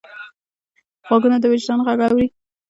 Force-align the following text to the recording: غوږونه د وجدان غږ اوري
غوږونه 1.07 1.37
د 1.39 1.45
وجدان 1.51 1.79
غږ 1.87 1.99
اوري 2.05 2.27